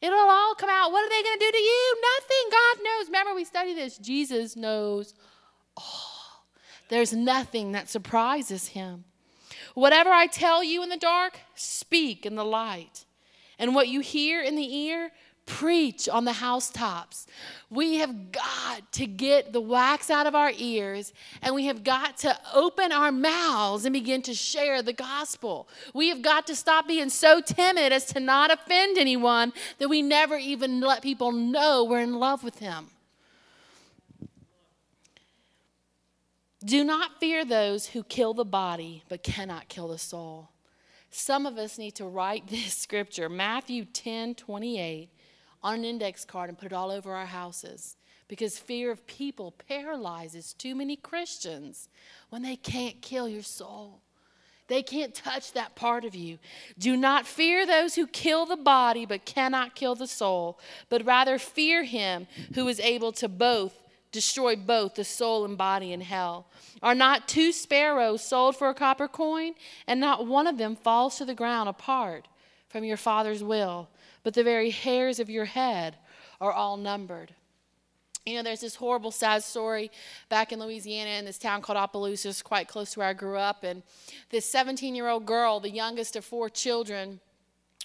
[0.00, 0.92] It'll all come out.
[0.92, 2.02] What are they going to do to you?
[2.16, 2.50] Nothing.
[2.50, 3.06] God knows.
[3.06, 3.98] Remember, we studied this.
[3.98, 5.14] Jesus knows
[5.76, 6.44] all.
[6.88, 9.04] There's nothing that surprises him.
[9.74, 13.04] Whatever I tell you in the dark, speak in the light.
[13.58, 15.10] And what you hear in the ear,
[15.48, 17.26] preach on the housetops.
[17.70, 22.18] We have got to get the wax out of our ears and we have got
[22.18, 25.66] to open our mouths and begin to share the gospel.
[25.94, 30.02] We have got to stop being so timid as to not offend anyone that we
[30.02, 32.88] never even let people know we're in love with Him.
[36.62, 40.50] Do not fear those who kill the body but cannot kill the soul.
[41.10, 45.08] Some of us need to write this scripture, Matthew 10 28
[45.62, 47.96] on an index card and put it all over our houses
[48.28, 51.88] because fear of people paralyzes too many Christians
[52.28, 54.02] when they can't kill your soul.
[54.68, 56.38] They can't touch that part of you.
[56.78, 60.58] Do not fear those who kill the body but cannot kill the soul,
[60.90, 63.72] but rather fear him who is able to both
[64.12, 66.46] destroy both the soul and body in hell.
[66.82, 69.54] Are not two sparrows sold for a copper coin,
[69.86, 72.28] and not one of them falls to the ground apart
[72.68, 73.88] from your Father's will?
[74.22, 75.96] But the very hairs of your head
[76.40, 77.34] are all numbered.
[78.26, 79.90] You know, there's this horrible, sad story
[80.28, 83.64] back in Louisiana in this town called Opelousas, quite close to where I grew up.
[83.64, 83.82] And
[84.30, 87.20] this 17 year old girl, the youngest of four children,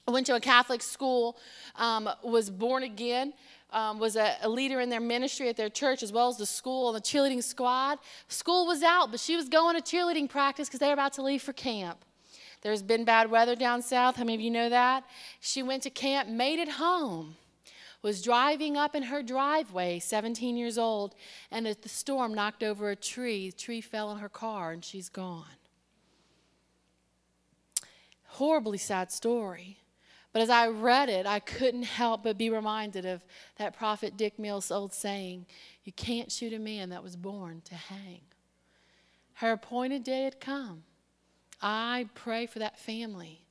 [0.08, 1.38] went to a Catholic school,
[1.78, 3.34] um, was born again,
[3.72, 6.46] um, was a, a, leader in their ministry at their church, as well as the
[6.46, 8.00] school and the cheerleading squad.
[8.28, 11.24] School was out, but she was going to cheerleading practice because they were about to
[11.24, 12.04] leave for camp.
[12.64, 14.16] There's been bad weather down south.
[14.16, 15.04] How many of you know that?
[15.42, 17.36] She went to camp, made it home,
[18.02, 21.14] was driving up in her driveway, 17 years old,
[21.52, 23.50] and the storm knocked over a tree.
[23.50, 25.46] The tree fell on her car, and she's gone.
[28.28, 29.80] Horribly sad story.
[30.32, 33.24] But as I read it, I couldn't help but be reminded of
[33.58, 35.46] that prophet Dick Mills' old saying
[35.84, 38.22] You can't shoot a man that was born to hang.
[39.36, 40.84] Her appointed day had come.
[41.64, 43.46] I pray for that family.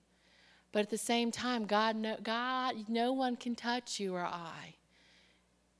[0.71, 4.77] But at the same time, God, no, God, no one can touch you or I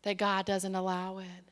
[0.03, 1.51] that God doesn't allow it.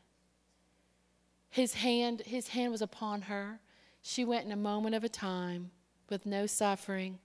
[1.51, 3.61] His hand, his hand was upon her.
[4.03, 5.71] She went in a moment of a time
[6.09, 7.19] with no suffering.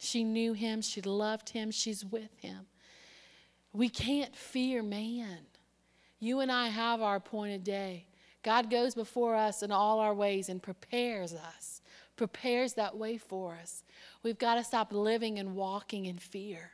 [0.00, 2.66] She knew him, she loved him, she's with him.
[3.72, 5.38] We can't fear man.
[6.18, 8.06] You and I have our appointed day.
[8.42, 11.81] God goes before us in all our ways and prepares us
[12.22, 13.82] prepares that way for us.
[14.22, 16.70] We've got to stop living and walking in fear.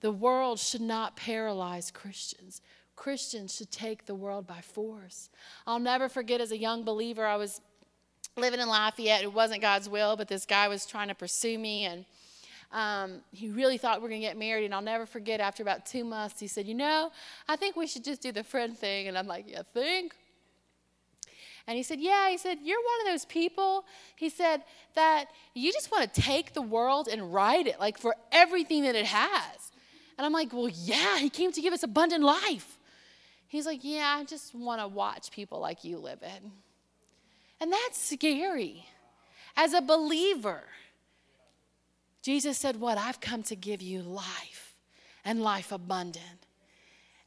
[0.00, 2.62] The world should not paralyze Christians.
[2.96, 5.28] Christians should take the world by force.
[5.66, 7.60] I'll never forget as a young believer, I was
[8.38, 9.22] living in Lafayette.
[9.22, 12.06] It wasn't God's will, but this guy was trying to pursue me, and
[12.72, 14.64] um, he really thought we were going to get married.
[14.64, 17.12] And I'll never forget, after about two months, he said, You know,
[17.46, 19.08] I think we should just do the friend thing.
[19.08, 20.14] And I'm like, You think?
[21.70, 23.84] And he said, Yeah, he said, You're one of those people,
[24.16, 24.64] he said,
[24.96, 28.96] that you just want to take the world and ride it, like for everything that
[28.96, 29.70] it has.
[30.18, 32.76] And I'm like, Well, yeah, he came to give us abundant life.
[33.46, 36.42] He's like, Yeah, I just want to watch people like you live it.
[37.60, 38.84] And that's scary.
[39.56, 40.64] As a believer,
[42.20, 42.98] Jesus said, What?
[42.98, 44.74] I've come to give you life
[45.24, 46.39] and life abundant.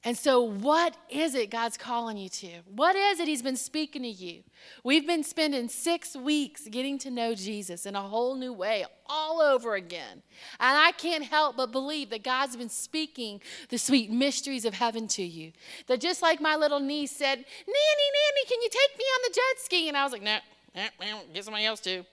[0.05, 2.49] And so, what is it God's calling you to?
[2.75, 4.43] What is it He's been speaking to you?
[4.83, 9.39] We've been spending six weeks getting to know Jesus in a whole new way, all
[9.39, 10.21] over again.
[10.59, 13.39] And I can't help but believe that God's been speaking
[13.69, 15.53] the sweet mysteries of heaven to you.
[15.87, 19.33] That just like my little niece said, Nanny, Nanny, can you take me on the
[19.33, 19.87] jet ski?
[19.87, 20.37] And I was like, no,
[20.75, 22.03] nah, nah, get somebody else to.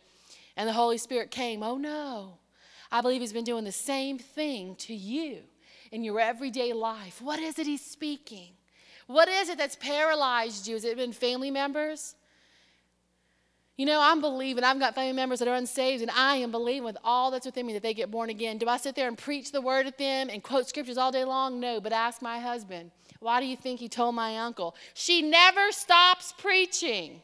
[0.56, 2.34] And the Holy Spirit came, oh no.
[2.92, 5.42] I believe He's been doing the same thing to you
[5.90, 7.20] in your everyday life?
[7.20, 8.50] What is it He's speaking?
[9.06, 10.74] What is it that's paralyzed you?
[10.74, 12.14] Has it been family members?
[13.76, 14.62] You know, I'm believing.
[14.62, 17.66] I've got family members that are unsaved, and I am believing with all that's within
[17.66, 18.58] me that they get born again.
[18.58, 21.24] Do I sit there and preach the word at them and quote scriptures all day
[21.24, 21.60] long?
[21.60, 22.90] No, but ask my husband.
[23.20, 24.76] Why do you think he told my uncle?
[24.94, 27.22] She never stops preaching.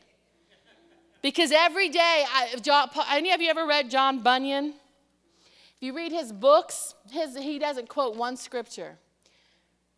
[1.20, 4.74] Because every day, I, John, any of you ever read John Bunyan?
[5.76, 8.98] If you read his books, his, he doesn't quote one scripture.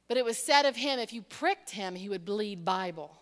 [0.08, 3.18] But it was said of him if you pricked him, he would bleed Bible.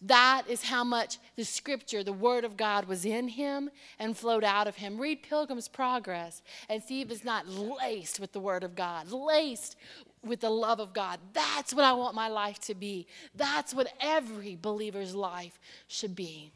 [0.00, 4.44] That is how much the scripture, the word of God, was in him and flowed
[4.44, 4.96] out of him.
[4.96, 9.76] Read Pilgrim's Progress and see if it's not laced with the word of God, laced
[10.24, 11.18] with the love of God.
[11.32, 13.08] That's what I want my life to be.
[13.34, 15.58] That's what every believer's life
[15.88, 16.52] should be.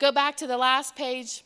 [0.00, 1.44] Go back to the last page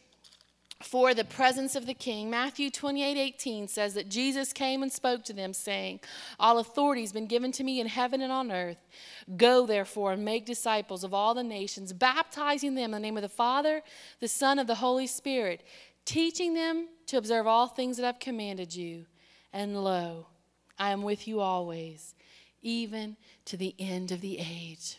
[0.82, 2.30] for the presence of the king.
[2.30, 6.00] Matthew 28 18 says that Jesus came and spoke to them, saying,
[6.38, 8.78] All authority has been given to me in heaven and on earth.
[9.36, 13.22] Go, therefore, and make disciples of all the nations, baptizing them in the name of
[13.22, 13.82] the Father,
[14.20, 15.62] the Son, of the Holy Spirit,
[16.04, 19.04] teaching them to observe all things that I've commanded you.
[19.52, 20.26] And lo,
[20.78, 22.14] I am with you always,
[22.62, 24.96] even to the end of the age.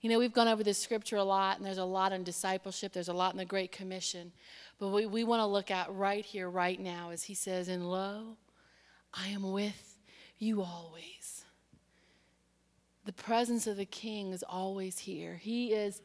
[0.00, 2.92] You know, we've gone over this scripture a lot, and there's a lot in discipleship,
[2.92, 4.32] there's a lot in the Great Commission.
[4.80, 7.88] But we, we want to look at right here, right now, as he says, And
[7.88, 8.38] lo,
[9.12, 9.98] I am with
[10.38, 11.44] you always.
[13.04, 15.36] The presence of the King is always here.
[15.36, 16.00] He is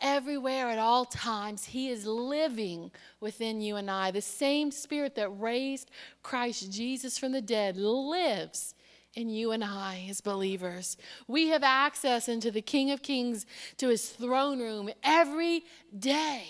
[0.00, 1.64] everywhere at all times.
[1.64, 4.12] He is living within you and I.
[4.12, 5.90] The same Spirit that raised
[6.22, 8.74] Christ Jesus from the dead lives
[9.14, 10.96] in you and I as believers.
[11.26, 13.46] We have access into the King of Kings,
[13.78, 15.64] to his throne room every
[15.96, 16.46] day.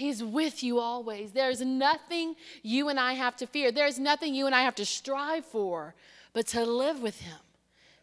[0.00, 1.32] He's with you always.
[1.32, 3.70] There's nothing you and I have to fear.
[3.70, 5.94] There's nothing you and I have to strive for,
[6.32, 7.38] but to live with Him,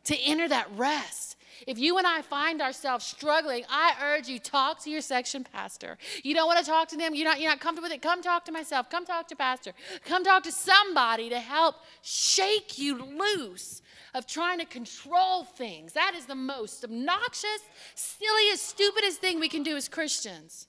[0.03, 1.37] to enter that rest.
[1.65, 5.97] If you and I find ourselves struggling, I urge you talk to your section pastor.
[6.21, 8.21] You don't want to talk to them, you're not, you're not comfortable with it, come
[8.21, 9.73] talk to myself, come talk to pastor,
[10.05, 13.81] come talk to somebody to help shake you loose
[14.13, 15.93] of trying to control things.
[15.93, 17.61] That is the most obnoxious,
[17.95, 20.67] silliest, stupidest thing we can do as Christians.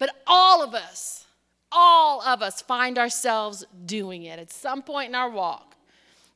[0.00, 1.26] But all of us,
[1.70, 5.76] all of us find ourselves doing it at some point in our walk.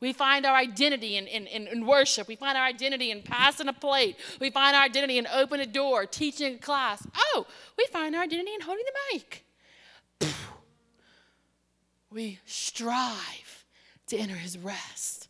[0.01, 2.29] We find our identity in, in, in, worship.
[2.29, 4.17] We find our identity in passing a plate.
[4.39, 7.07] We find our identity in opening a door, teaching a class.
[7.17, 7.47] Oh,
[7.79, 9.19] we find our identity in holding the
[10.21, 10.35] mic.
[12.11, 13.65] we strive
[14.09, 15.29] to enter his rest.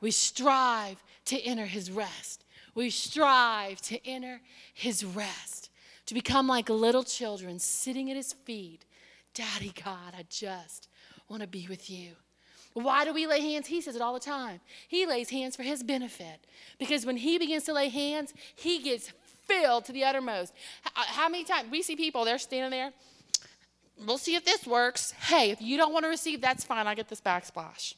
[0.00, 2.44] We strive to enter his rest.
[2.74, 4.40] We strive to enter
[4.74, 5.65] his rest,
[6.06, 8.84] to become like little children sitting at his feet.
[9.34, 10.88] Daddy God, I just
[11.28, 12.12] want to be with you.
[12.72, 13.66] Why do we lay hands?
[13.66, 14.60] He says it all the time.
[14.86, 16.46] He lays hands for his benefit.
[16.78, 19.12] Because when he begins to lay hands, he gets
[19.46, 20.52] filled to the uttermost.
[20.84, 22.92] Uh, how many times we see people, they're standing there,
[24.06, 25.12] we'll see if this works.
[25.12, 26.86] Hey, if you don't want to receive, that's fine.
[26.86, 27.94] I get this backsplash.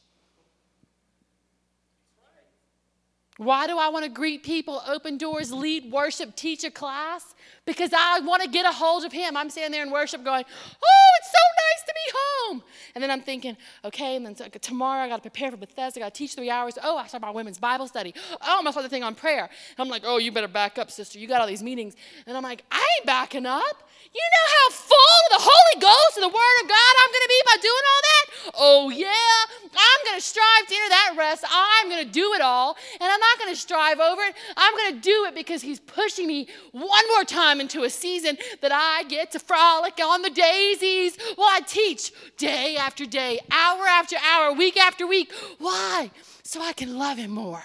[3.38, 7.36] Why do I want to greet people, open doors, lead worship, teach a class?
[7.66, 9.36] Because I want to get a hold of Him.
[9.36, 12.62] I'm standing there in worship going, Oh, it's so nice to be home.
[12.96, 16.00] And then I'm thinking, okay, and then tomorrow I got to prepare for Bethesda.
[16.00, 16.78] I got to teach three hours.
[16.82, 18.12] Oh, I start my women's Bible study.
[18.32, 19.44] Oh, I'm going to start the thing on prayer.
[19.44, 21.20] And I'm like, Oh, you better back up, sister.
[21.20, 21.94] You got all these meetings.
[22.26, 23.87] And I'm like, I ain't backing up.
[24.14, 27.26] You know how full of the Holy Ghost and the Word of God I'm going
[27.26, 28.24] to be by doing all that?
[28.58, 29.58] Oh, yeah.
[29.76, 31.44] I'm going to strive to enter that rest.
[31.50, 32.76] I'm going to do it all.
[33.00, 34.34] And I'm not going to strive over it.
[34.56, 38.38] I'm going to do it because He's pushing me one more time into a season
[38.62, 43.86] that I get to frolic on the daisies while I teach day after day, hour
[43.86, 45.32] after hour, week after week.
[45.58, 46.10] Why?
[46.42, 47.62] So I can love Him more.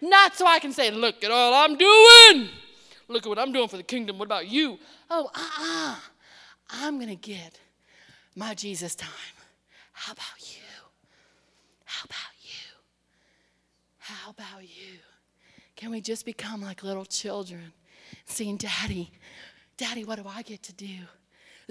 [0.00, 2.48] Not so I can say, Look at all I'm doing.
[3.08, 4.18] Look at what I'm doing for the kingdom.
[4.18, 4.78] What about you?
[5.14, 5.92] Oh, uh uh-uh.
[5.92, 5.96] uh.
[6.70, 7.60] I'm going to get
[8.34, 9.10] my Jesus time.
[9.92, 10.62] How about you?
[11.84, 12.70] How about you?
[13.98, 14.98] How about you?
[15.76, 17.74] Can we just become like little children,
[18.24, 19.12] seeing Daddy,
[19.76, 21.00] Daddy, what do I get to do?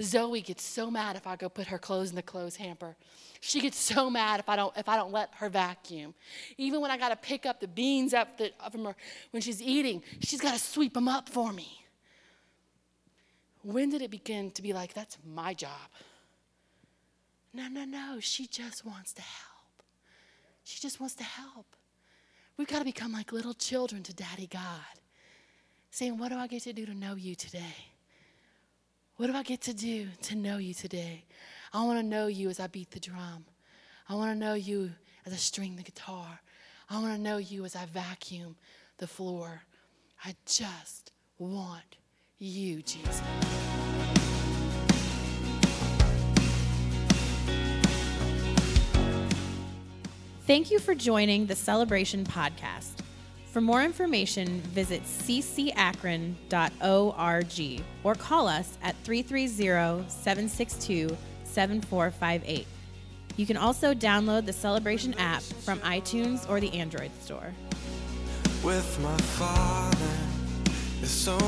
[0.00, 2.94] Zoe gets so mad if I go put her clothes in the clothes hamper.
[3.40, 6.14] She gets so mad if I don't if I don't let her vacuum.
[6.58, 8.94] Even when I got to pick up the beans up the, from her
[9.32, 11.81] when she's eating, she's got to sweep them up for me.
[13.62, 15.88] When did it begin to be like that's my job?
[17.54, 18.18] No, no, no.
[18.20, 19.82] She just wants to help.
[20.64, 21.66] She just wants to help.
[22.56, 25.00] We've got to become like little children to Daddy God,
[25.90, 27.76] saying, What do I get to do to know you today?
[29.16, 31.24] What do I get to do to know you today?
[31.72, 33.44] I want to know you as I beat the drum.
[34.08, 34.90] I want to know you
[35.24, 36.40] as I string the guitar.
[36.90, 38.56] I want to know you as I vacuum
[38.98, 39.62] the floor.
[40.24, 41.96] I just want
[42.42, 43.22] you, Jesus.
[50.46, 52.98] Thank you for joining the Celebration Podcast.
[53.52, 56.42] For more information, visit ccakron.org
[58.02, 62.66] or call us at 330 762 7458.
[63.36, 67.54] You can also download the Celebration app from iTunes or the Android store.
[68.64, 70.16] With my father,
[71.00, 71.38] it's so